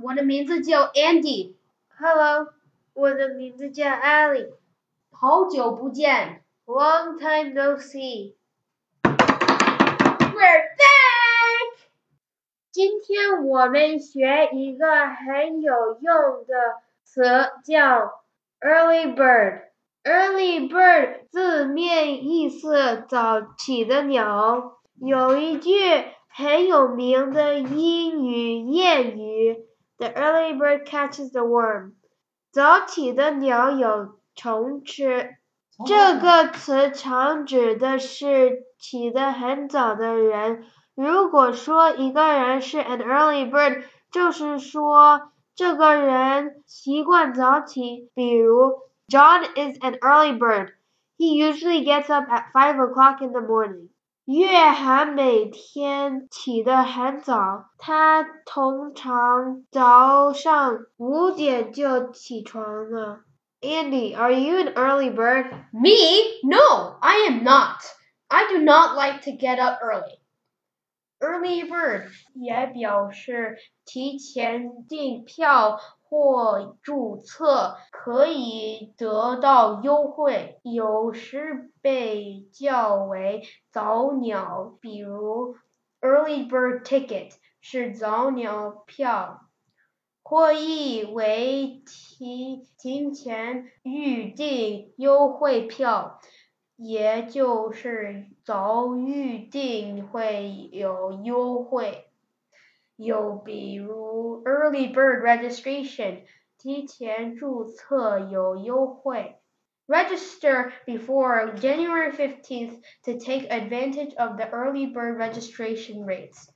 [0.00, 1.54] 我的名字叫 Andy。
[1.96, 2.52] Hello，
[2.94, 4.48] 我的名字叫 Ali。
[5.10, 6.42] 好久不见。
[6.66, 8.34] Long time no see。
[9.04, 11.78] We're back。
[12.72, 16.54] 今天我们学一个很有用的
[17.04, 17.22] 词，
[17.64, 18.24] 叫
[18.60, 19.62] early bird。
[20.02, 24.80] early bird 字面意思早起的鸟。
[24.96, 25.70] 有一句
[26.28, 29.64] 很有名的英语谚语
[29.97, 31.93] ：“The early bird catches the worm。”
[32.51, 35.35] 早起的鸟有虫吃。
[35.85, 40.65] 这个词常指的是起得很早的人。
[40.95, 48.09] 如果说一个人是 an early bird，就是说这个人习惯早起。
[48.13, 50.73] 比如，John is an early bird.
[51.17, 53.89] He usually gets up at five o'clock in the morning.
[54.26, 63.20] 月涵每天起得很早，他通常早上五点就起床了。
[63.60, 65.50] Andy, are you an early bird?
[65.72, 65.90] Me?
[66.42, 67.82] No, I am not.
[68.28, 70.18] I do not like to get up early.
[71.24, 85.56] Early bird 也表示提前订票或注册可以得到优惠，有时被叫为早鸟，比如
[86.02, 87.30] early bird ticket
[87.62, 89.40] 是早鸟票。
[90.26, 96.18] 或译为提提前预订优惠票，
[96.76, 102.06] 也就是早预订会有优惠。
[102.96, 106.22] 又比如 early bird registration，
[106.58, 109.36] 提前注册有优惠。
[109.86, 116.48] Register before January 15th to take advantage of the early bird registration rates.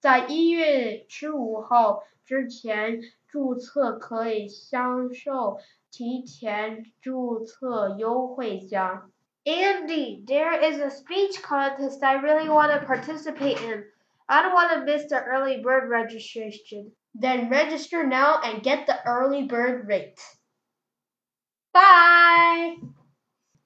[0.00, 5.58] 在一月十五号之前注册可以享受
[5.90, 9.10] 提前注册优惠价。
[9.46, 13.84] Andy, there is a speech contest I really want to participate in.
[14.28, 16.90] I don't want to miss the early bird registration.
[17.14, 20.20] Then register now and get the early bird rate.
[21.72, 22.76] Bye!